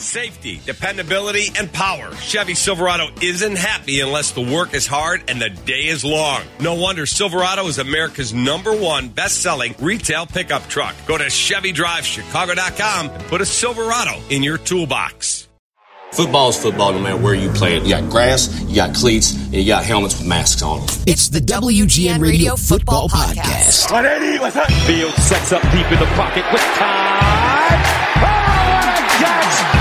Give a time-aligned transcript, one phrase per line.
[0.00, 2.14] Safety, dependability, and power.
[2.14, 6.42] Chevy Silverado isn't happy unless the work is hard and the day is long.
[6.60, 10.94] No wonder Silverado is America's number one best selling retail pickup truck.
[11.08, 15.48] Go to ChevyDriveChicago.com and put a Silverado in your toolbox.
[16.12, 17.82] Football is football no matter where you play it.
[17.82, 20.88] You got grass, you got cleats, and you got helmets with masks on them.
[21.08, 23.90] It's the WGN Radio Football Podcast.
[23.90, 24.70] 180, what's up?
[24.70, 27.18] Field sets up deep in the pocket with time.
[28.20, 28.30] Oh,
[28.70, 29.77] what a catch!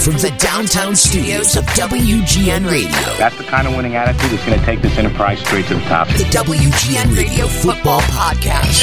[0.00, 2.88] From the downtown studios of WGN Radio.
[3.20, 5.80] That's the kind of winning attitude that's going to take this enterprise straight to the
[5.82, 6.08] top.
[6.08, 8.80] The WGN Radio Football Podcast.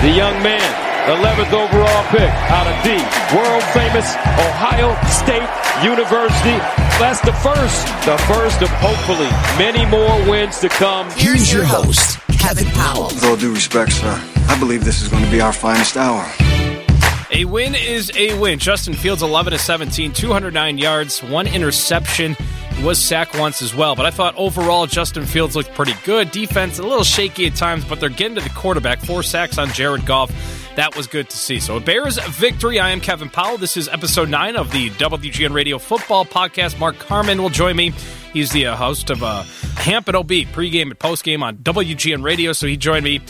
[0.00, 0.64] The young man,
[1.12, 2.96] 11th overall pick out of D,
[3.36, 4.08] world famous
[4.48, 5.44] Ohio State
[5.84, 6.56] University.
[6.96, 11.10] That's the first, the first of hopefully many more wins to come.
[11.16, 13.08] Here's your host, Kevin Powell.
[13.08, 16.26] With all due respect, sir, I believe this is going to be our finest hour.
[17.30, 18.58] A win is a win.
[18.58, 22.34] Justin Fields, 11 to 17, 209 yards, one interception.
[22.72, 26.30] He was sacked once as well, but I thought overall Justin Fields looked pretty good.
[26.30, 29.00] Defense a little shaky at times, but they're getting to the quarterback.
[29.00, 30.30] Four sacks on Jared Goff.
[30.76, 31.60] That was good to see.
[31.60, 32.78] So a Bears victory.
[32.78, 33.58] I am Kevin Powell.
[33.58, 36.78] This is episode nine of the WGN Radio Football Podcast.
[36.78, 37.92] Mark Carman will join me.
[38.32, 39.44] He's the uh, host of uh,
[39.86, 42.52] and OB pregame and postgame on WGN Radio.
[42.52, 43.20] So he joined me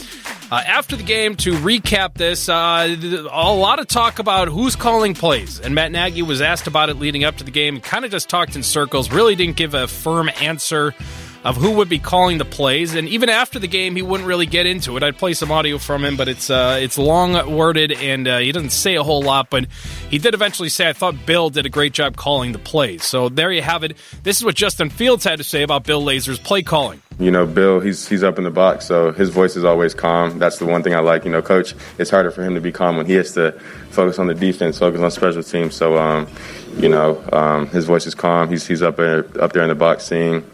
[0.51, 2.49] uh, after the game to recap this.
[2.49, 2.97] Uh,
[3.31, 6.95] a lot of talk about who's calling plays, and Matt Nagy was asked about it
[6.95, 7.81] leading up to the game.
[7.81, 9.11] Kind of just talked in circles.
[9.11, 10.95] Really didn't give a firm answer
[11.45, 14.47] of who would be calling the plays, and even after the game, he wouldn't really
[14.47, 15.03] get into it.
[15.03, 18.53] I'd play some audio from him, but it's uh, it's long worded, and uh, he
[18.53, 19.51] doesn't say a whole lot.
[19.51, 19.67] But
[20.11, 23.29] he did eventually say, "I thought Bill did a great job calling the plays." So
[23.29, 23.97] there you have it.
[24.23, 27.03] This is what Justin Fields had to say about Bill Lazor's play calling.
[27.19, 30.39] You know, Bill, he's he's up in the box, so his voice is always calm.
[30.39, 31.25] That's the one thing I like.
[31.25, 33.53] You know, coach, it's harder for him to be calm when he has to
[33.91, 35.75] focus on the defense, focus on special teams.
[35.75, 36.29] So, um,
[36.77, 38.49] you know, um, his voice is calm.
[38.49, 40.49] He's he's up there up there in the box, seeing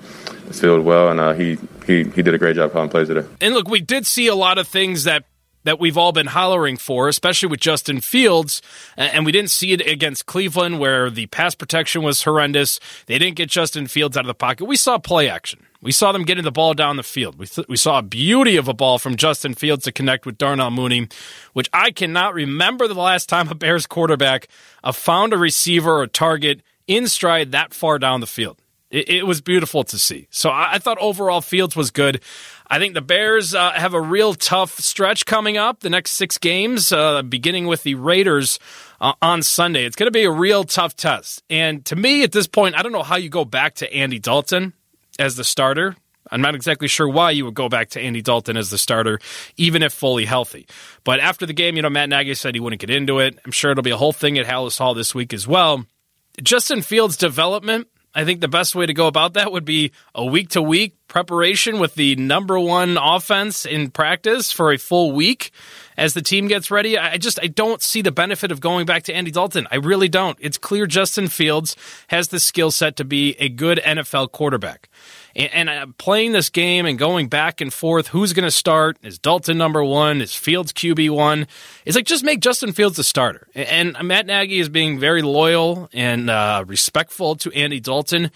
[0.53, 3.27] field well, and uh, he he he did a great job calling plays today.
[3.41, 5.25] And look, we did see a lot of things that
[5.65, 8.63] that we've all been hollering for, especially with Justin Fields.
[8.97, 12.79] And we didn't see it against Cleveland, where the pass protection was horrendous.
[13.07, 14.67] They didn't get Justin Fields out of the pocket.
[14.67, 15.67] We saw play action.
[15.81, 17.39] We saw them getting the ball down the field.
[17.39, 20.39] We, th- we saw a beauty of a ball from Justin Fields to connect with
[20.39, 21.09] Darnell Mooney,
[21.53, 24.49] which I cannot remember the last time a Bears quarterback
[24.83, 28.59] uh, found a receiver or target in stride that far down the field.
[28.95, 30.29] It, it was beautiful to see.
[30.31, 32.23] So I, I, thought overall Fields was good.
[32.69, 35.81] I think the Bears uh, have a real tough stretch coming up.
[35.81, 38.61] The next six games, uh, beginning with the Raiders
[39.01, 39.85] uh, on Sunday.
[39.85, 41.43] It's going to be a real tough test.
[41.51, 44.21] And to me, at this point, I don't know how you go back to Andy
[44.21, 44.75] Dalton
[45.19, 45.97] as the starter.
[46.31, 49.19] I'm not exactly sure why you would go back to Andy Dalton as the starter,
[49.57, 50.69] even if fully healthy.
[51.03, 53.39] But after the game, you know, Matt Nagy said he wouldn't get into it.
[53.45, 55.85] I'm sure it'll be a whole thing at Halas Hall this week as well.
[56.43, 60.25] Justin Fields' development I think the best way to go about that would be a
[60.25, 65.51] week to week preparation with the number one offense in practice for a full week
[65.97, 66.99] as the team gets ready.
[66.99, 69.67] I just I don't see the benefit of going back to Andy Dalton.
[69.71, 70.37] I really don't.
[70.41, 71.77] It's clear Justin Fields
[72.09, 74.89] has the skill set to be a good NFL quarterback
[75.37, 78.99] and, and playing this game and going back and forth, who's going to start?
[79.03, 80.21] Is Dalton number one?
[80.21, 81.47] Is Fields QB one?
[81.85, 83.49] It's like just make Justin Fields the starter.
[83.55, 88.31] And Matt Nagy is being very loyal and uh, respectful to Andy Dalton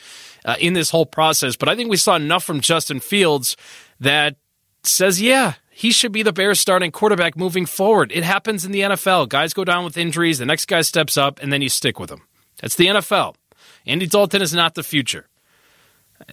[0.48, 1.56] uh, in this whole process.
[1.56, 3.54] But I think we saw enough from Justin Fields
[4.00, 4.36] that
[4.82, 8.10] says, yeah, he should be the Bears starting quarterback moving forward.
[8.14, 9.28] It happens in the NFL.
[9.28, 12.10] Guys go down with injuries, the next guy steps up, and then you stick with
[12.10, 12.22] him.
[12.62, 13.34] That's the NFL.
[13.84, 15.28] Andy Dalton is not the future.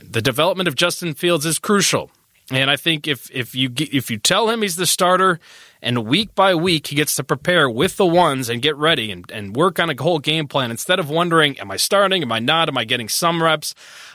[0.02, 2.10] The development of Justin Fields is crucial.
[2.52, 5.40] And I think if if you if you tell him he's the starter,
[5.82, 9.30] and week by week he gets to prepare with the ones and get ready and,
[9.32, 12.22] and work on a whole game plan instead of wondering, am I starting?
[12.22, 12.70] Am I not?
[12.70, 13.74] Am I getting some reps?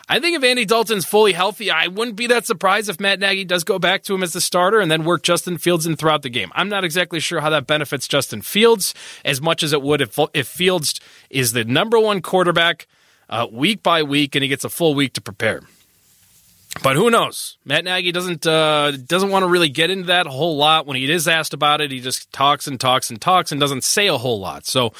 [0.08, 3.44] I think if Andy Dalton's fully healthy, I wouldn't be that surprised if Matt Nagy
[3.44, 6.22] does go back to him as the starter and then work Justin Fields in throughout
[6.22, 6.52] the game.
[6.54, 8.94] I'm not exactly sure how that benefits Justin Fields
[9.24, 11.00] as much as it would if if Fields
[11.30, 12.86] is the number one quarterback
[13.28, 15.62] uh, week by week, and he gets a full week to prepare.
[16.82, 17.58] But who knows?
[17.64, 20.86] Matt Nagy doesn't uh, doesn't want to really get into that a whole lot.
[20.86, 23.82] When he is asked about it, he just talks and talks and talks and doesn't
[23.82, 24.64] say a whole lot.
[24.66, 24.92] So,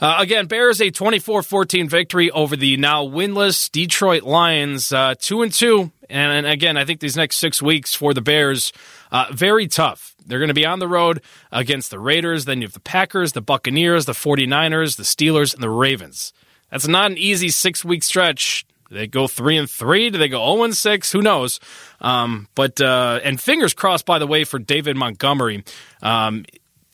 [0.00, 5.52] uh, again, Bears a 24-14 victory over the now winless Detroit Lions, uh, two and
[5.52, 8.72] two And, and again, I think these next six weeks for the Bears,
[9.12, 10.16] uh, very tough.
[10.26, 11.22] They're going to be on the road
[11.52, 12.46] against the Raiders.
[12.46, 16.32] Then you have the Packers, the Buccaneers, the 49ers, the Steelers, and the Ravens.
[16.70, 18.66] That's not an easy six week stretch.
[18.92, 20.10] Do they go three and three?
[20.10, 21.10] Do they go zero and six?
[21.12, 21.60] Who knows?
[22.02, 25.64] Um, but uh, and fingers crossed, by the way, for David Montgomery.
[26.02, 26.44] Um,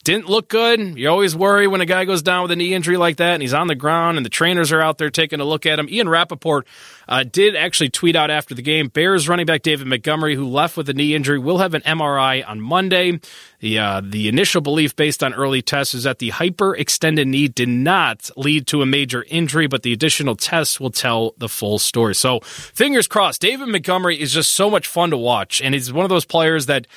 [0.09, 0.97] didn't look good.
[0.97, 3.43] You always worry when a guy goes down with a knee injury like that and
[3.43, 5.87] he's on the ground and the trainers are out there taking a look at him.
[5.87, 6.65] Ian Rapoport
[7.07, 10.77] uh, did actually tweet out after the game Bears running back David Montgomery, who left
[10.77, 13.19] with a knee injury, will have an MRI on Monday.
[13.59, 17.69] The, uh, the initial belief based on early tests is that the hyperextended knee did
[17.69, 22.15] not lead to a major injury, but the additional tests will tell the full story.
[22.15, 23.41] So fingers crossed.
[23.41, 26.65] David Montgomery is just so much fun to watch, and he's one of those players
[26.65, 26.87] that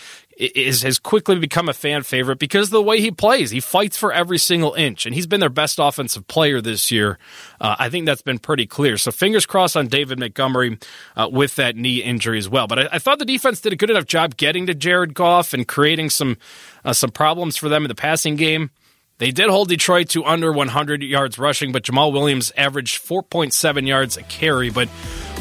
[0.42, 3.50] is has quickly become a fan favorite because of the way he plays.
[3.50, 7.18] He fights for every single inch, and he's been their best offensive player this year.
[7.60, 8.96] Uh, I think that's been pretty clear.
[8.96, 10.78] So fingers crossed on David Montgomery
[11.16, 12.66] uh, with that knee injury as well.
[12.66, 15.52] But I, I, thought the defense did a good enough job getting to Jared Goff
[15.52, 16.36] and creating some
[16.84, 18.70] uh, some problems for them in the passing game.
[19.18, 24.16] They did hold Detroit to under 100 yards rushing, but Jamaal Williams averaged 4.7 yards
[24.16, 24.70] a carry.
[24.70, 24.88] But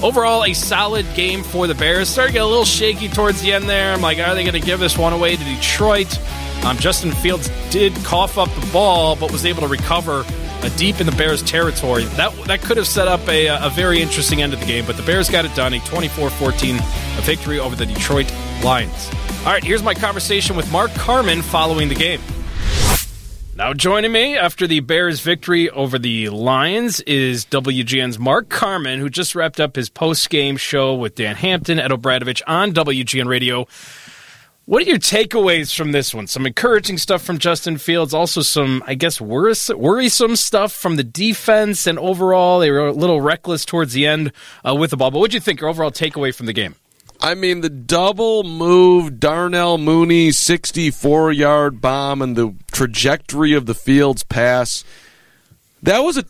[0.01, 2.09] overall, a solid game for the Bears.
[2.09, 3.93] Started to get a little shaky towards the end there.
[3.93, 6.19] I'm like, are they going to give this one away to Detroit?
[6.63, 10.99] Um, Justin Fields did cough up the ball, but was able to recover uh, deep
[10.99, 12.03] in the Bears' territory.
[12.03, 14.97] That that could have set up a, a very interesting end of the game, but
[14.97, 15.73] the Bears got it done.
[15.73, 16.79] A 24-14
[17.21, 18.31] victory over the Detroit
[18.63, 19.09] Lions.
[19.39, 22.21] All right, here's my conversation with Mark Carman following the game.
[23.61, 29.07] Now joining me after the Bears' victory over the Lions is WGN's Mark Carman, who
[29.07, 33.67] just wrapped up his post-game show with Dan Hampton, Ed O'Bradovich on WGN Radio.
[34.65, 36.25] What are your takeaways from this one?
[36.25, 41.85] Some encouraging stuff from Justin Fields, also some, I guess, worrisome stuff from the defense,
[41.85, 44.31] and overall, they were a little reckless towards the end
[44.67, 45.11] uh, with the ball.
[45.11, 46.73] But what do you think your overall takeaway from the game?
[47.21, 53.75] I mean, the double move, Darnell Mooney 64 yard bomb, and the trajectory of the
[53.75, 54.83] Fields pass.
[55.83, 56.25] That was a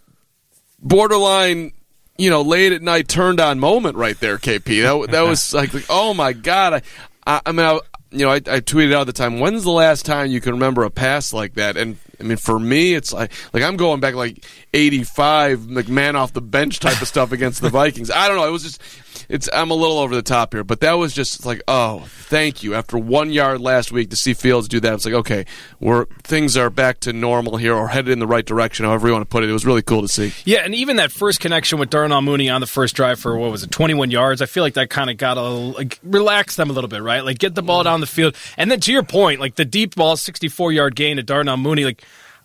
[0.81, 1.71] borderline,
[2.17, 4.83] you know, late at night turned on moment right there, KP.
[4.83, 6.73] That, that was like, like, oh my God.
[6.73, 6.81] I,
[7.25, 7.79] I, I mean, I,
[8.11, 10.83] you know, I, I tweeted out the time, when's the last time you can remember
[10.83, 11.77] a pass like that?
[11.77, 16.33] And I mean, for me, it's like like I'm going back like '85, McMahon off
[16.33, 18.11] the bench type of stuff against the Vikings.
[18.11, 18.47] I don't know.
[18.47, 18.81] It was just
[19.29, 22.63] it's I'm a little over the top here, but that was just like, oh, thank
[22.63, 22.73] you.
[22.75, 25.45] After one yard last week to see Fields do that, it's like, okay,
[25.79, 29.13] we're things are back to normal here or headed in the right direction, however you
[29.13, 29.49] want to put it.
[29.49, 30.33] It was really cool to see.
[30.45, 33.51] Yeah, and even that first connection with Darnell Mooney on the first drive for what
[33.51, 34.41] was it, 21 yards?
[34.41, 37.23] I feel like that kind of got a like relax them a little bit, right?
[37.23, 39.95] Like get the ball down the field, and then to your point, like the deep
[39.95, 42.03] ball, 64 yard gain to Darnell Mooney, like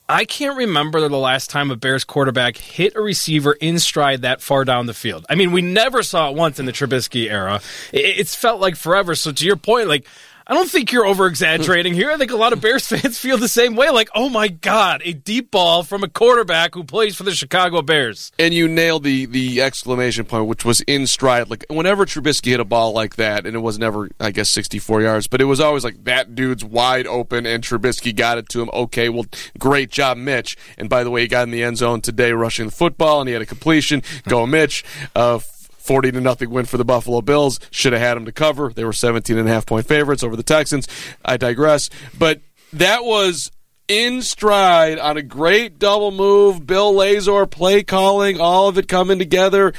[0.09, 4.41] I can't remember the last time a Bears quarterback hit a receiver in stride that
[4.41, 5.27] far down the field.
[5.29, 7.61] I mean, we never saw it once in the Trubisky era.
[7.93, 9.17] It's felt like forever.
[9.17, 10.07] So to your point, like
[10.49, 12.09] I don't think you're over exaggerating here.
[12.09, 13.91] I think a lot of Bears fans feel the same way.
[13.91, 17.83] Like, oh my God, a deep ball from a quarterback who plays for the Chicago
[17.83, 18.31] Bears.
[18.39, 21.51] And you nailed the the exclamation point, which was in stride.
[21.51, 25.03] Like whenever Trubisky hit a ball like that, and it was never, I guess, 64
[25.03, 28.63] yards, but it was always like that dude's wide open, and Trubisky got it to
[28.63, 28.71] him.
[28.73, 29.27] Okay, well,
[29.59, 30.57] great job, Mitch.
[30.79, 33.29] And by the way, he got in the end zone today rushing the football, and
[33.29, 34.01] he had a completion.
[34.29, 34.85] Go, Mitch.
[35.17, 35.41] Uh,
[35.87, 37.61] 40 to nothing win for the Buffalo Bills.
[37.71, 38.73] Should have had them to cover.
[38.75, 40.89] They were 17 and a half point favorites over the Texans.
[41.25, 41.89] I digress.
[42.19, 42.41] But
[42.73, 43.51] that was
[43.89, 46.67] in stride on a great double move.
[46.67, 49.73] Bill Lazor play calling, all of it coming together.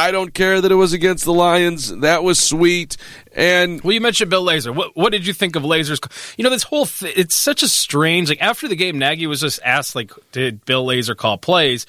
[0.00, 1.94] I don't care that it was against the Lions.
[1.98, 2.96] That was sweet.
[3.34, 4.74] And well, you mentioned Bill Lazor.
[4.74, 6.00] What what did you think of Lazor's?
[6.38, 8.30] You know, this whole th- it's such a strange.
[8.30, 11.84] Like after the game, Nagy was just asked, like, did Bill Lazor call plays?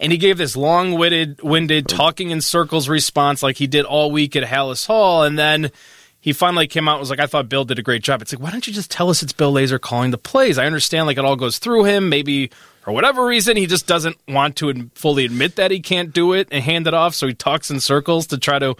[0.00, 4.36] And he gave this long-winded, winded, talking in circles response, like he did all week
[4.36, 5.70] at Halas Hall, and then.
[6.18, 8.20] He finally came out and was like, I thought Bill did a great job.
[8.20, 10.58] It's like, why don't you just tell us it's Bill Lazor calling the plays?
[10.58, 12.08] I understand, like, it all goes through him.
[12.08, 12.50] Maybe
[12.86, 16.46] for whatever reason, he just doesn't want to fully admit that he can't do it
[16.52, 17.16] and hand it off.
[17.16, 18.76] So he talks in circles to try to,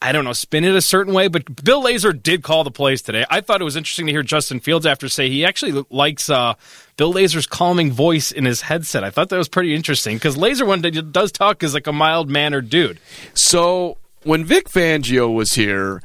[0.00, 1.26] I don't know, spin it a certain way.
[1.26, 3.24] But Bill Lazor did call the plays today.
[3.28, 6.54] I thought it was interesting to hear Justin Fields after say he actually likes uh,
[6.96, 9.02] Bill Lazor's calming voice in his headset.
[9.02, 11.92] I thought that was pretty interesting because Lazor one day does talk as like a
[11.92, 13.00] mild mannered dude.
[13.34, 16.00] So when Vic Fangio was here,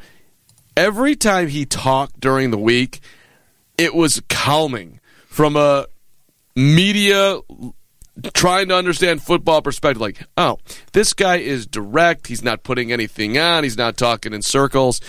[0.75, 2.99] every time he talked during the week,
[3.77, 5.85] it was calming from a
[6.55, 7.39] media
[8.33, 10.59] trying to understand football perspective like oh
[10.91, 12.27] this guy is direct.
[12.27, 13.63] He's not putting anything on.
[13.63, 15.01] He's not talking in circles.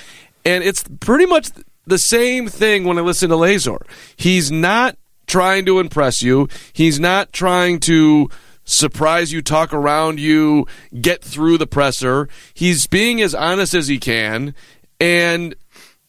[0.44, 1.48] And it's pretty much
[1.86, 3.78] the same thing when i listen to lazor.
[4.16, 4.96] He's not
[5.26, 6.48] trying to impress you.
[6.72, 8.28] He's not trying to
[8.64, 10.66] surprise you talk around you
[10.98, 12.28] get through the presser.
[12.54, 14.54] He's being as honest as he can
[15.00, 15.54] and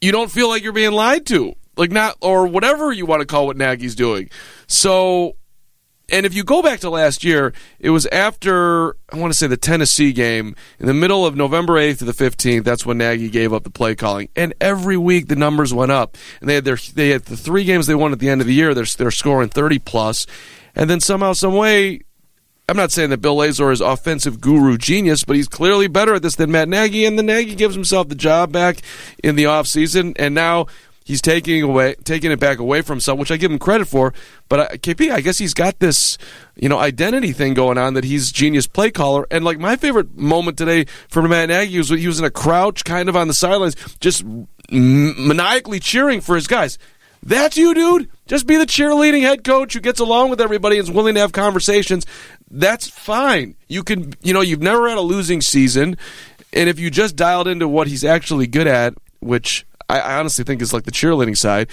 [0.01, 3.25] you don't feel like you're being lied to, like not or whatever you want to
[3.25, 4.29] call what Nagy's doing.
[4.67, 5.36] So,
[6.10, 9.48] and if you go back to last year, it was after I want to say
[9.48, 12.63] the Tennessee game in the middle of November 8th to the 15th.
[12.63, 16.17] That's when Nagy gave up the play calling, and every week the numbers went up.
[16.39, 18.48] And they had their they had the three games they won at the end of
[18.48, 18.74] the year.
[18.74, 20.27] They're they're scoring 30 plus,
[20.75, 22.01] and then somehow, some way.
[22.67, 26.24] I'm not saying that Bill Lazor is offensive guru genius, but he's clearly better at
[26.24, 28.82] this than Matt Nagy, and the Nagy gives himself the job back
[29.24, 30.65] in the offseason, and now
[31.05, 34.13] he's taking away taking it back away from himself, which I give him credit for.
[34.50, 36.17] But uh, KP, I guess he's got this
[36.57, 39.25] you know identity thing going on that he's genius play caller.
[39.31, 42.29] And like my favorite moment today from Matt Nagy was when he was in a
[42.29, 44.25] crouch, kind of on the sidelines, just
[44.69, 46.77] maniacally cheering for his guys.
[47.24, 48.09] That's you, dude.
[48.27, 51.21] Just be the cheerleading head coach who gets along with everybody and is willing to
[51.21, 52.05] have conversations.
[52.51, 53.55] That's fine.
[53.67, 55.97] You can, you know, you've never had a losing season,
[56.53, 60.44] and if you just dialed into what he's actually good at, which I, I honestly
[60.44, 61.70] think is like the cheerleading side,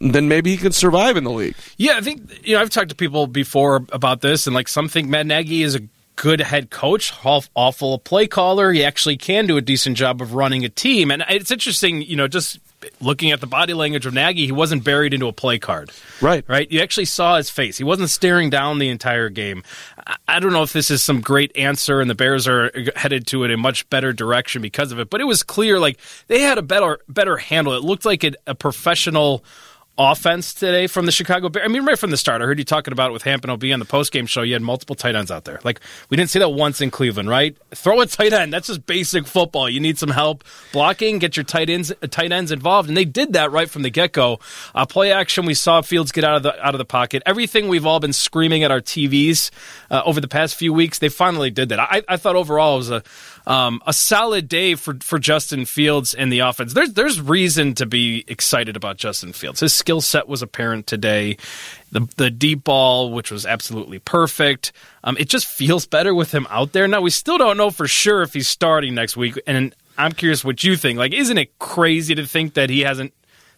[0.00, 1.56] then maybe he can survive in the league.
[1.76, 4.88] Yeah, I think you know I've talked to people before about this, and like some
[4.88, 5.80] think Matt Nagy is a
[6.16, 8.72] good head coach, awful play caller.
[8.72, 12.16] He actually can do a decent job of running a team, and it's interesting, you
[12.16, 12.58] know, just
[13.00, 15.90] looking at the body language of Nagy, he wasn't buried into a play card.
[16.20, 16.44] Right.
[16.48, 16.70] Right.
[16.70, 17.78] You actually saw his face.
[17.78, 19.62] He wasn't staring down the entire game.
[20.26, 23.44] I don't know if this is some great answer and the Bears are headed to
[23.44, 26.40] it in a much better direction because of it, but it was clear like they
[26.40, 27.74] had a better better handle.
[27.74, 29.44] It looked like a professional
[29.98, 31.64] offense today from the Chicago Bears.
[31.64, 33.64] I mean, right from the start, I heard you talking about it with Hampton OB
[33.64, 34.42] on the postgame show.
[34.42, 35.58] You had multiple tight ends out there.
[35.64, 37.56] Like we didn't see that once in Cleveland, right?
[37.74, 38.52] Throw a tight end.
[38.52, 39.68] That's just basic football.
[39.68, 41.18] You need some help blocking.
[41.18, 44.12] Get your tight ends tight ends involved, and they did that right from the get
[44.12, 44.38] go.
[44.74, 45.44] Uh, play action.
[45.44, 47.22] We saw Fields get out of the out of the pocket.
[47.26, 49.50] Everything we've all been screaming at our TVs
[49.90, 51.80] uh, over the past few weeks, they finally did that.
[51.80, 53.02] I, I thought overall it was a
[53.48, 56.74] um, a solid day for, for Justin Fields and the offense.
[56.74, 59.60] There's there's reason to be excited about Justin Fields.
[59.60, 61.38] His skill set was apparent today.
[61.90, 64.72] The the deep ball, which was absolutely perfect.
[65.02, 66.86] Um, it just feels better with him out there.
[66.86, 70.44] Now we still don't know for sure if he's starting next week, and I'm curious
[70.44, 70.98] what you think.
[70.98, 73.14] Like, isn't it crazy to think that he hasn't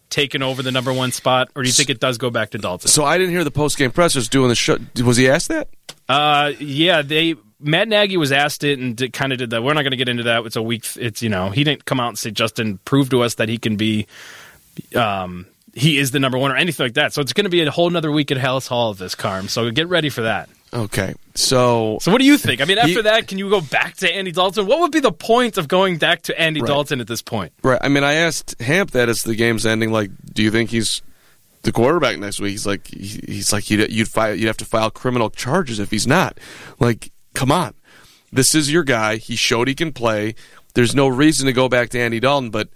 [0.09, 2.59] taken over the number one spot, or do you think it does go back to
[2.59, 2.89] Dalton?
[2.89, 4.79] So I didn't hear the post game pressers doing the show.
[5.05, 5.69] Was he asked that?
[6.09, 9.63] Uh, yeah, they Matt Nagy was asked it and did, kind of did that.
[9.63, 10.45] We're not going to get into that.
[10.47, 10.87] It's a week.
[10.97, 13.59] It's you know he didn't come out and say Justin prove to us that he
[13.59, 14.07] can be,
[14.95, 17.13] um, he is the number one or anything like that.
[17.13, 19.49] So it's going to be a whole another week at Halas Hall of this, Carm.
[19.49, 20.49] So get ready for that.
[20.73, 22.61] Okay, so so what do you think?
[22.61, 24.67] I mean, after that, can you go back to Andy Dalton?
[24.67, 26.69] What would be the point of going back to Andy right.
[26.69, 27.53] Dalton at this point?
[27.65, 27.81] Right.
[27.83, 29.91] I mean, I asked Hamp that as the game's ending.
[29.91, 31.03] Like, do you think he's
[31.63, 32.53] the quarterback next week?
[32.53, 36.07] He's like, he's like, you'd you'd, file, you'd have to file criminal charges if he's
[36.07, 36.39] not.
[36.79, 37.75] Like, come on.
[38.33, 39.17] This is your guy.
[39.17, 40.35] He showed he can play.
[40.75, 42.69] There's no reason to go back to Andy Dalton, but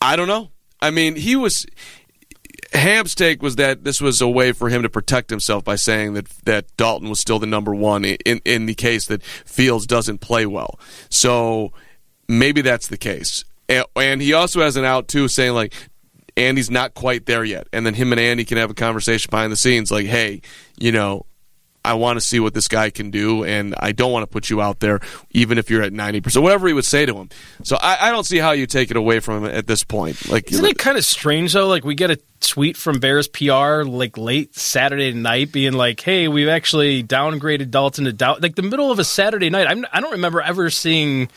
[0.00, 0.50] I don't know.
[0.80, 1.66] I mean, he was.
[2.72, 6.14] Ham's take was that this was a way for him to protect himself by saying
[6.14, 10.18] that that Dalton was still the number one in in the case that Fields doesn't
[10.18, 10.80] play well.
[11.10, 11.72] So
[12.28, 13.44] maybe that's the case.
[13.68, 15.74] And, and he also has an out too, saying like
[16.36, 19.52] Andy's not quite there yet, and then him and Andy can have a conversation behind
[19.52, 20.40] the scenes, like, hey,
[20.78, 21.26] you know,
[21.84, 24.50] I want to see what this guy can do, and I don't want to put
[24.50, 26.42] you out there, even if you're at ninety percent.
[26.42, 27.28] Whatever he would say to him.
[27.64, 30.28] So I, I, don't see how you take it away from him at this point.
[30.28, 31.66] Like, isn't it kind of strange though?
[31.66, 36.28] Like we get a tweet from Bears PR like late Saturday night, being like, "Hey,
[36.28, 39.66] we've actually downgraded Dalton to doubt." Like the middle of a Saturday night.
[39.66, 41.28] I'm, I do not remember ever seeing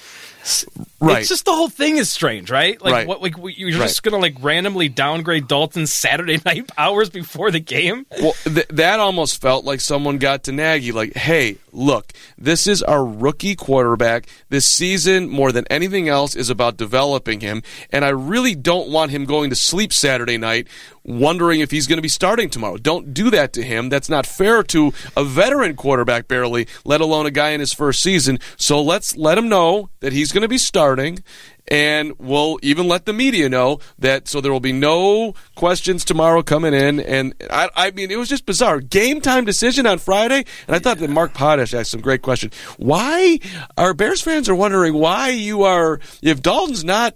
[1.02, 1.20] Right.
[1.20, 2.82] It's just the whole thing is strange, right?
[2.82, 3.08] Like right.
[3.08, 3.22] what?
[3.22, 4.12] Like you're just right.
[4.12, 8.06] gonna like randomly downgrade Dalton Saturday night hours before the game.
[8.22, 12.82] Well, th- that almost felt like someone got to Nagy, like, "Hey, look, this is
[12.82, 14.28] our rookie quarterback.
[14.50, 17.62] This season, more than anything else, is about developing him,
[17.92, 20.68] and I really don't want him going to sleep Saturday night
[21.06, 22.78] wondering if he's going to be starting tomorrow.
[22.78, 23.90] Don't do that to him.
[23.90, 28.02] That's not fair to a veteran quarterback, barely, let alone a guy in his first
[28.02, 28.40] season.
[28.58, 31.24] So let's let him know that he's going to be starting.
[31.68, 36.44] And we'll even let the media know that so there will be no questions tomorrow
[36.44, 37.00] coming in.
[37.00, 38.82] And I, I mean, it was just bizarre.
[38.82, 40.46] Game time decision on Friday.
[40.68, 42.54] And I thought that Mark Potash asked some great questions.
[42.78, 43.40] Why
[43.80, 47.16] our Bears fans are wondering why you are, if Dalton's not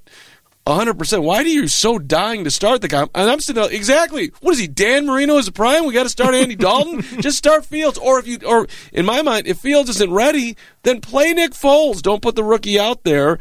[0.69, 1.23] 100%.
[1.23, 3.01] Why are you so dying to start the guy?
[3.01, 4.31] And I'm sitting there, exactly.
[4.41, 5.85] What is he, Dan Marino is a prime?
[5.85, 7.01] We got to start Andy Dalton?
[7.21, 7.97] Just start Fields.
[7.97, 12.01] Or if you, or in my mind, if Fields isn't ready, then play Nick Foles.
[12.01, 13.39] Don't put the rookie out there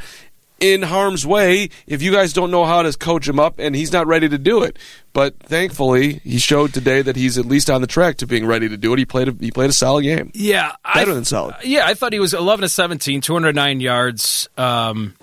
[0.60, 3.92] in harm's way if you guys don't know how to coach him up and he's
[3.92, 4.78] not ready to do it.
[5.12, 8.68] But thankfully, he showed today that he's at least on the track to being ready
[8.68, 8.98] to do it.
[8.98, 10.30] He played a, he played a solid game.
[10.34, 11.56] Yeah, better I, than solid.
[11.64, 14.48] Yeah, I thought he was 11 to 17, 209 yards.
[14.56, 15.14] Um,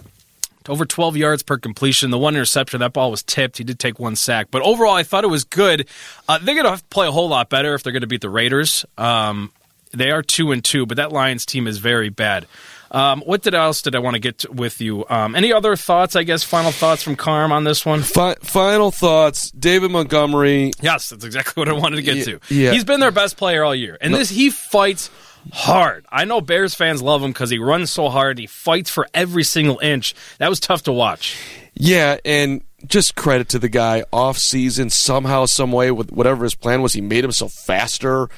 [0.70, 2.12] over 12 yards per completion.
[2.12, 3.58] The one interception, that ball was tipped.
[3.58, 4.48] He did take one sack.
[4.52, 5.88] But overall, I thought it was good.
[6.28, 8.30] Uh, they're going to play a whole lot better if they're going to beat the
[8.30, 8.86] Raiders.
[8.98, 9.52] Um,
[9.92, 12.48] they are 2 and 2, but that Lions team is very bad.
[12.92, 15.06] Um, what did else did I want to get to, with you?
[15.10, 16.16] Um, any other thoughts?
[16.16, 18.04] I guess final thoughts from Carm on this one.
[18.04, 19.52] Fi- final thoughts.
[19.52, 20.72] David Montgomery.
[20.82, 22.40] Yes, that's exactly what I wanted to get to.
[22.50, 22.72] yeah.
[22.72, 25.10] He's been their best player all year, and this he fights
[25.52, 26.06] hard.
[26.12, 28.38] I know Bears fans love him because he runs so hard.
[28.38, 30.16] He fights for every single inch.
[30.38, 31.38] That was tough to watch.
[31.74, 34.04] Yeah, and just credit to the guy.
[34.14, 38.30] Off season, somehow, some way, with whatever his plan was, he made himself faster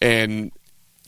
[0.00, 0.52] and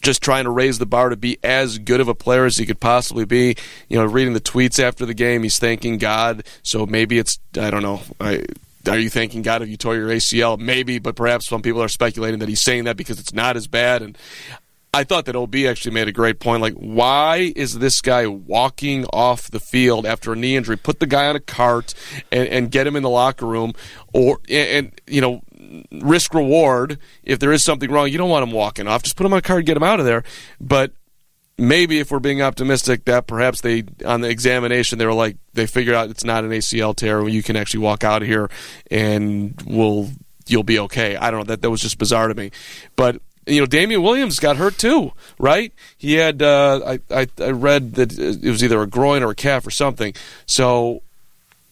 [0.03, 2.67] just trying to raise the bar to be as good of a player as he
[2.67, 3.57] could possibly be.
[3.89, 6.45] You know, reading the tweets after the game, he's thanking God.
[6.63, 8.01] So maybe it's I don't know.
[8.21, 8.45] I,
[8.89, 10.59] are you thanking God if you tore your ACL?
[10.59, 13.67] Maybe, but perhaps some people are speculating that he's saying that because it's not as
[13.67, 14.03] bad.
[14.03, 14.17] And
[14.95, 16.63] I thought that OB actually made a great point.
[16.63, 20.79] Like, why is this guy walking off the field after a knee injury?
[20.79, 21.93] Put the guy on a cart
[22.33, 23.75] and, and get him in the locker room,
[24.15, 25.43] or and, and you know
[25.93, 28.09] risk reward if there is something wrong.
[28.09, 29.03] You don't want him walking off.
[29.03, 30.25] Just put him on a cart, get him out of there.
[30.61, 30.93] But
[31.59, 35.67] maybe if we're being optimistic, that perhaps they on the examination they were like they
[35.67, 37.27] figured out it's not an ACL tear.
[37.29, 38.51] You can actually walk out of here
[38.91, 40.11] and we'll
[40.47, 41.17] you'll be okay.
[41.17, 42.51] I don't know that that was just bizarre to me,
[42.97, 43.21] but.
[43.47, 45.73] You know, Damien Williams got hurt too, right?
[45.97, 49.35] He had, uh, I, I, I read that it was either a groin or a
[49.37, 50.15] calf or something.
[50.47, 51.03] So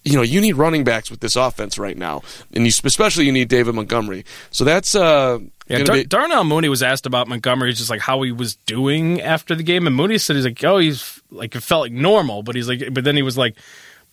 [0.04, 3.32] you know, you need running backs with this offense right now, and you, especially you
[3.32, 4.24] need David Montgomery.
[4.50, 8.02] So that's uh, Yeah, Dar- be- Darnell Mooney was asked about Montgomery, he's just like
[8.02, 11.54] how he was doing after the game, and Mooney said he's like, oh, he's like
[11.56, 13.56] it felt like normal, but he's like, but then he was like,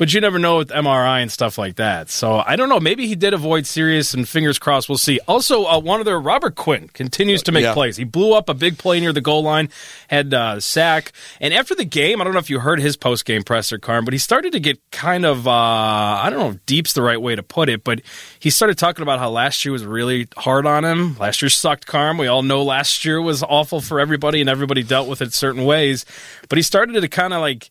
[0.02, 2.10] but you never know with MRI and stuff like that.
[2.10, 2.80] So I don't know.
[2.80, 5.20] Maybe he did avoid serious, and fingers crossed, we'll see.
[5.28, 7.76] Also, uh, one of their Robert Quinn continues to make Yeah.
[7.76, 7.98] plays.
[7.98, 9.70] He blew up a big play near the goal line,
[10.08, 13.26] had uh, sack, and after the game, I don't know if you heard his post
[13.26, 16.66] game presser, Carm, but he started to get kind of uh, I don't know if
[16.66, 18.02] deep's the right way to put it, but
[18.40, 21.16] he started talking about how last year was really hard on him.
[21.20, 22.18] Last year sucked, Carm.
[22.18, 25.64] We all know last year was awful for everybody, and everybody dealt with it certain
[25.64, 26.06] ways.
[26.50, 27.70] But he started to kind of like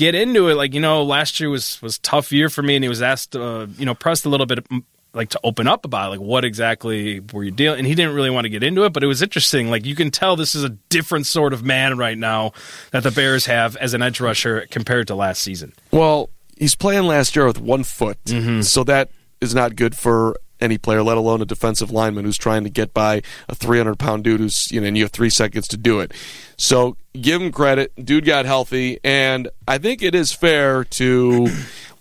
[0.00, 0.54] get into it.
[0.56, 3.36] Like you know, last year was was tough year for me, and he was asked,
[3.36, 4.66] uh, you know, pressed a little bit.
[4.68, 4.82] mm,
[5.12, 7.78] Like to open up about it, like what exactly were you dealing?
[7.80, 9.68] And he didn't really want to get into it, but it was interesting.
[9.68, 12.52] Like you can tell this is a different sort of man right now
[12.92, 15.72] that the Bears have as an edge rusher compared to last season.
[15.90, 18.18] Well, he's playing last year with one foot,
[18.62, 19.10] so that
[19.40, 22.94] is not good for any player, let alone a defensive lineman who's trying to get
[22.94, 26.00] by a 300 pound dude who's you know, and you have three seconds to do
[26.00, 26.12] it.
[26.56, 27.92] So give him credit.
[28.02, 31.48] Dude got healthy, and I think it is fair to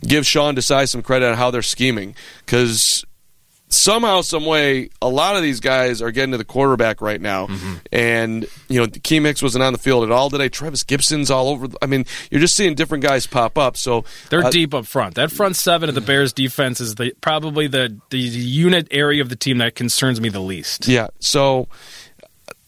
[0.05, 3.05] give Sean Desai some credit on how they're scheming because
[3.69, 7.47] somehow, some way, a lot of these guys are getting to the quarterback right now.
[7.91, 10.49] And, you know, Akiem Hicks wasn't on the field at all today.
[10.49, 11.67] Trevis Gipson's all over.
[11.81, 13.77] I mean, you're just seeing different guys pop up.
[13.77, 15.15] So They're uh, deep up front.
[15.15, 19.29] That front seven of the Bears defense is the probably the the unit area of
[19.29, 20.87] the team that concerns me the least.
[20.87, 21.07] Yeah.
[21.19, 21.67] So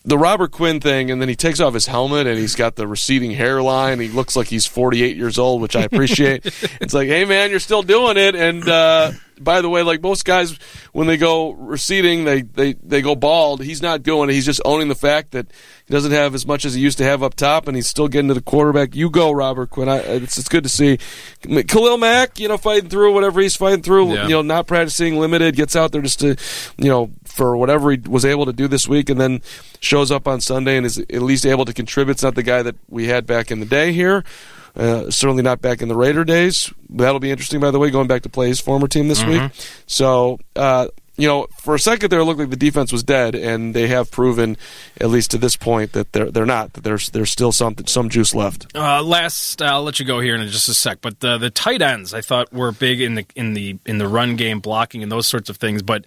[0.04, 2.88] the Robert Quinn thing, and then he takes off his helmet and he's got the
[2.88, 4.00] receding hairline.
[4.00, 6.46] He looks like he's 48 years old, which I appreciate.
[6.82, 8.34] it's like, hey, man, you're still doing it.
[8.34, 10.58] And uh, by the way, like most guys,
[10.92, 13.62] when they go receding, they, they, they go bald.
[13.62, 14.34] He's not doing it.
[14.34, 15.52] He's just owning the fact that
[15.92, 18.30] doesn't have as much as he used to have up top, and he's still getting
[18.30, 18.96] to the quarterback.
[18.96, 19.88] You go, Robert Quinn.
[19.88, 20.98] I, it's, it's good to see.
[21.44, 24.14] Khalil Mack, you know, fighting through whatever he's fighting through.
[24.14, 24.24] Yeah.
[24.24, 26.36] You know, not practicing, limited, gets out there just to,
[26.78, 29.42] you know, for whatever he was able to do this week, and then
[29.80, 32.14] shows up on Sunday and is at least able to contribute.
[32.14, 34.24] It's not the guy that we had back in the day here.
[34.74, 36.72] Uh, certainly not back in the Raider days.
[36.90, 39.52] That'll be interesting, by the way, going back to play his former team this week.
[39.86, 40.88] So, uh,
[41.22, 43.88] you know, for a second there, it looked like the defense was dead, and they
[43.88, 44.58] have proven,
[45.00, 46.74] at least to this point, that they're they're not.
[46.74, 48.66] That there's there's still something, some juice left.
[48.76, 50.98] Uh, last, I'll let you go here in just a sec.
[51.00, 54.08] But the the tight ends, I thought were big in the in the in the
[54.08, 55.84] run game, blocking and those sorts of things.
[55.84, 56.06] But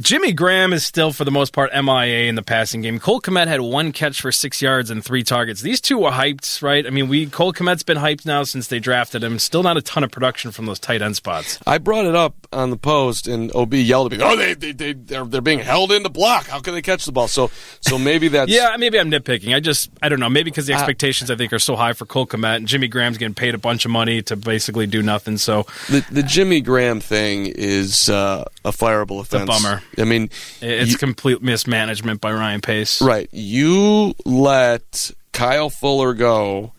[0.00, 2.98] Jimmy Graham is still, for the most part, MIA in the passing game.
[2.98, 5.60] Cole Kmet had one catch for six yards and three targets.
[5.60, 6.86] These two were hyped, right?
[6.86, 9.38] I mean, we Cole Kmet's been hyped now since they drafted him.
[9.38, 11.58] Still not a ton of production from those tight end spots.
[11.66, 14.24] I brought it up on the post, and Ob yelled at me.
[14.24, 16.46] Oh, they they they they're, they're being held in the block.
[16.46, 17.28] How can they catch the ball?
[17.28, 19.54] So so maybe that's Yeah, maybe I'm nitpicking.
[19.54, 20.28] I just, I don't know.
[20.30, 23.18] Maybe because the expectations, I think, are so high for Cole Kmet, and Jimmy Graham's
[23.18, 25.36] getting paid a bunch of money to basically do nothing.
[25.36, 29.46] So The the Jimmy Graham thing is uh, a fireable offense.
[29.46, 29.82] bummer.
[30.00, 33.00] I mean, it's you- complete mismanagement by Ryan Pace.
[33.02, 33.28] right.
[33.32, 36.72] You let Kyle Fuller go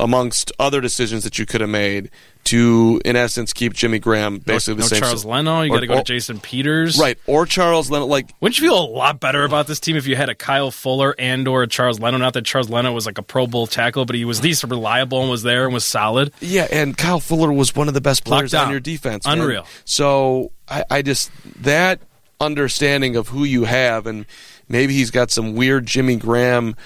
[0.00, 2.10] amongst other decisions that you could have made
[2.44, 5.00] to, in essence, keep Jimmy Graham basically no, the no same.
[5.00, 5.60] Charles Leno.
[5.62, 6.98] You got to go or- to Jason Peters.
[6.98, 8.06] Right, or Charles Leno.
[8.06, 10.72] Like Wouldn't you feel a lot better about this team if you had a Kyle
[10.72, 12.18] Fuller and or a Charles Leno?
[12.18, 14.64] Not that Charles Leno was like a Pro Bowl tackle, but he was at least
[14.64, 16.32] reliable and was there and was solid.
[16.40, 19.24] Yeah, and Kyle Fuller was one of the best players on your defense.
[19.24, 19.38] man.
[19.38, 19.64] Unreal.
[19.84, 21.30] So I, I just
[21.62, 22.00] that
[22.42, 24.26] understanding of who you have, and
[24.68, 26.76] maybe he's got some weird Jimmy Graham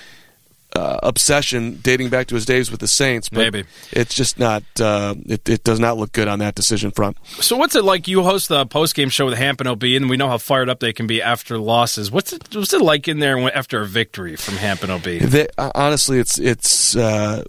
[0.77, 3.29] uh, obsession dating back to his days with the Saints.
[3.29, 3.64] But Maybe.
[3.92, 4.62] it's just not.
[4.79, 7.16] Uh, it, it does not look good on that decision front.
[7.27, 8.07] So what's it like?
[8.07, 10.69] You host the post game show with Hamp and OB, and we know how fired
[10.69, 12.11] up they can be after losses.
[12.11, 12.55] What's it?
[12.55, 15.03] What's it like in there after a victory from Hamp and OB?
[15.03, 16.95] They, uh, honestly, it's it's.
[16.95, 17.45] Uh,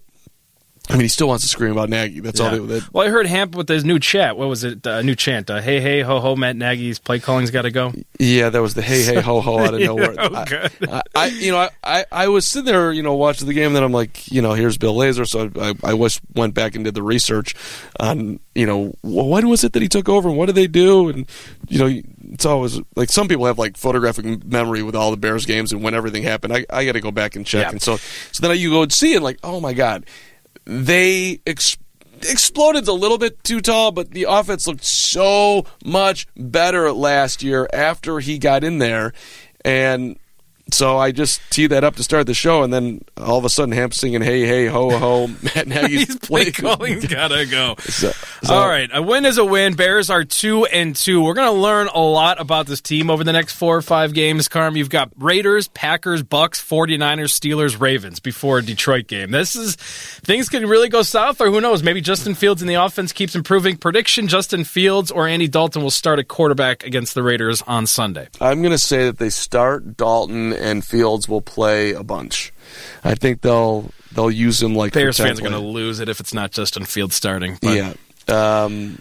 [0.90, 2.22] I mean, he still wants to scream about Nagy.
[2.22, 2.52] That's all.
[2.52, 2.60] Yeah.
[2.60, 4.38] They, that, well, I heard Hamp with his new chant.
[4.38, 4.86] What was it?
[4.88, 5.50] Uh, new chant.
[5.50, 7.94] Uh, hey, hey, ho, ho, Matt Nagy's play calling's got to go.
[8.20, 10.16] Yeah, that was the hey hey ho ho out of nowhere.
[10.18, 10.72] oh, I, good.
[10.90, 13.76] I, I you know I, I, was sitting there you know watching the game and
[13.76, 16.84] then I'm like you know here's Bill Lazor so I, I wish went back and
[16.84, 17.54] did the research
[18.00, 21.10] on you know when was it that he took over and what did they do
[21.10, 21.28] and
[21.68, 25.46] you know it's always like some people have like photographic memory with all the Bears
[25.46, 27.72] games and when everything happened I, I got to go back and check Yeah.
[27.72, 27.98] and so
[28.32, 30.06] so then you go and see and like oh my god
[30.68, 31.40] they.
[31.48, 31.78] Ex-
[32.20, 37.70] Exploded's a little bit too tall, but the offense looked so much better last year
[37.72, 39.14] after he got in there.
[39.64, 40.18] And
[40.72, 43.50] so I just tee that up to start the show, and then all of a
[43.50, 46.76] sudden, Hamp singing "Hey Hey Ho Ho." Matt Nagy's He's play playing.
[46.76, 47.76] calling's got to go.
[47.88, 48.12] So-
[48.44, 49.74] so- All right, a win is a win.
[49.74, 51.24] Bears are two and two.
[51.24, 54.14] We're going to learn a lot about this team over the next four or five
[54.14, 54.48] games.
[54.48, 59.32] Carm, you've got Raiders, Packers, Bucks, 49ers, Steelers, Ravens before a Detroit game.
[59.32, 61.82] This is things could really go south, or who knows?
[61.82, 63.78] Maybe Justin Fields in the offense keeps improving.
[63.78, 68.28] Prediction: Justin Fields or Andy Dalton will start at quarterback against the Raiders on Sunday.
[68.40, 72.54] I'm going to say that they start Dalton and Fields will play a bunch.
[73.04, 76.20] I think they'll they'll use him like Bears fans are going to lose it if
[76.20, 77.58] it's not Justin Fields starting.
[77.62, 77.94] But Yeah.
[78.28, 79.00] Um,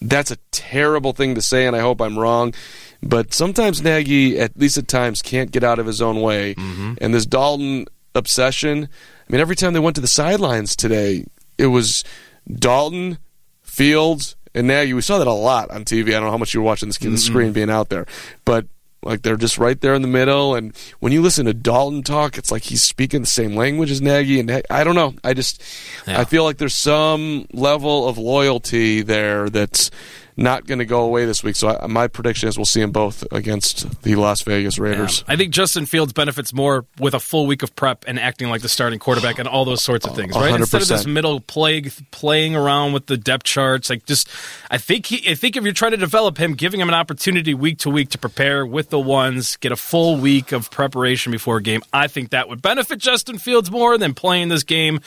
[0.00, 2.54] that's a terrible thing to say, and I hope I'm wrong.
[3.02, 6.54] But sometimes Nagy, at least at times, can't get out of his own way.
[6.54, 6.94] Mm-hmm.
[7.00, 11.26] And this Dalton obsession, I mean, every time they went to the sidelines today,
[11.58, 12.04] it was
[12.52, 13.18] Dalton,
[13.62, 14.94] Fields, and Nagy.
[14.94, 16.08] We saw that a lot on TV.
[16.08, 18.06] I don't know how much you were watching this, the screen being out there.
[18.44, 18.66] But
[19.02, 22.36] like they're just right there in the middle, and when you listen to Dalton talk,
[22.36, 24.40] it's like he's speaking the same language as Nagy.
[24.40, 25.14] And I don't know.
[25.22, 25.62] I just
[26.06, 26.20] Yeah.
[26.20, 29.90] I feel like there's some level of loyalty there that's
[30.38, 31.56] not going to go away this week.
[31.56, 35.24] So I, my prediction is we'll see them both against the Las Vegas Raiders.
[35.26, 38.62] I think Justin Fields benefits more with a full week of prep and acting like
[38.62, 40.54] the starting quarterback and all those sorts of things, right?
[40.54, 44.28] Instead of this middle plague playing around with the depth charts, like just
[44.70, 47.52] I think he, I think if you're trying to develop him, giving him an opportunity
[47.52, 51.56] week to week to prepare with the ones, get a full week of preparation before
[51.56, 55.00] a game, I think that would benefit Justin Fields more than playing this game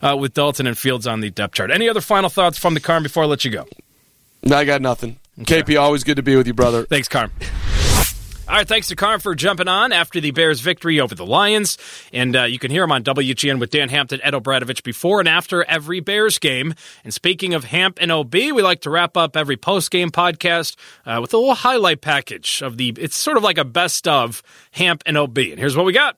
[0.00, 1.72] uh, with Dalton and Fields on the depth chart.
[1.72, 3.66] Any other final thoughts from the car before I let you go?
[4.52, 5.18] I got nothing.
[5.38, 6.84] KP, always good to be with you, brother.
[6.88, 7.30] Thanks, Carm.
[8.48, 11.78] All right, thanks to Carm for jumping on after the Bears' victory over the Lions.
[12.12, 15.28] And uh, you can hear him on WGN with Dan Hampton, Ed O'Bradovich before and
[15.28, 16.72] after every Bears game.
[17.02, 21.18] And speaking of Hamp and OB, we like to wrap up every post-game podcast uh,
[21.20, 22.94] with a little highlight package of the.
[23.00, 25.38] It's sort of like a best of Hamp and OB.
[25.38, 26.16] And here's what we got.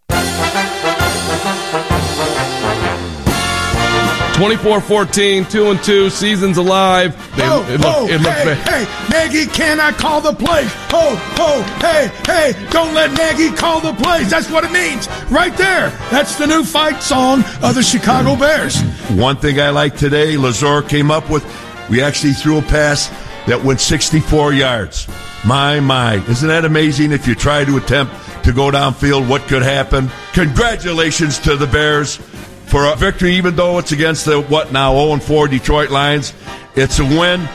[4.38, 7.12] 24-14, 2 and 2, season's alive.
[7.36, 10.70] They, Oh, it looked, oh, it looked hey, ba- hey, Nagy cannot call the plays.
[10.92, 14.30] Oh, oh, hey, hey, don't let Nagy call the plays.
[14.30, 15.08] That's what it means.
[15.28, 15.90] Right there.
[16.12, 18.80] That's the new fight song of the Chicago Bears.
[19.10, 21.44] One thing I like today, Lazor came up with,
[21.90, 23.08] we actually threw a pass
[23.48, 25.08] that went 64 yards.
[25.44, 26.24] My, my.
[26.28, 30.08] Isn't that amazing if you try to attempt to go downfield, what could happen?
[30.32, 32.20] Congratulations to the Bears
[32.68, 36.34] for a victory, even though it's against the, what now, 0 4 Detroit Lions.
[36.74, 37.48] It's a win.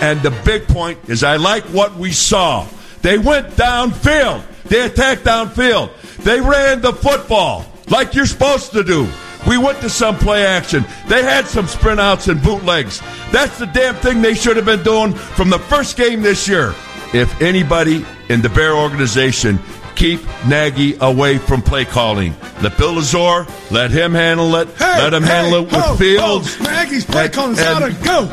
[0.00, 2.66] And the big point is I like what we saw.
[3.02, 4.44] They went downfield.
[4.64, 5.90] They attacked downfield.
[6.18, 9.08] They ran the football like you're supposed to do.
[9.46, 10.84] We went to some play action.
[11.08, 13.00] They had some sprint outs and bootlegs.
[13.32, 16.74] That's the damn thing they should have been doing from the first game this year.
[17.12, 19.58] If anybody in the Bear organization
[19.96, 22.34] keep Nagy away from play calling.
[22.62, 24.68] Let Bill Lazor, let him handle it.
[24.76, 26.56] Hey, let him hey, handle it with oh, Fields.
[26.60, 28.28] Oh, Nagy's play And- calling's and- out of go.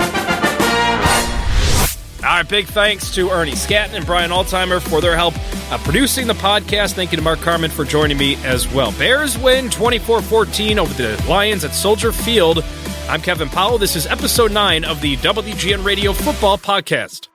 [2.28, 5.34] All right, big thanks to Ernie Scatton and Brian Altheimer for their help
[5.72, 6.94] uh, producing the podcast.
[6.94, 8.92] Thank you to Mark Carman for joining me as well.
[8.94, 12.66] Bears win 24 14 over the Lions at Soldier Field.
[13.08, 13.78] I'm Kevin Powell.
[13.78, 17.30] This is episode 9 of the WGN Radio Football Podcast.